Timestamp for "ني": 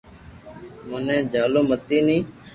2.05-2.17